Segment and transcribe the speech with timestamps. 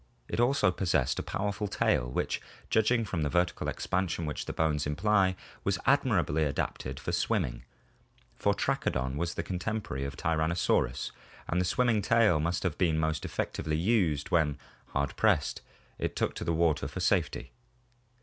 [0.27, 4.87] It also possessed a powerful tail which, judging from the vertical expansion which the bones
[4.87, 7.65] imply, was admirably adapted for swimming;
[8.35, 11.11] for Trachodon was the contemporary of Tyrannosaurus
[11.47, 15.61] and the swimming tail must have been most effectively used when, hard pressed,
[15.99, 17.51] it took to the water for safety.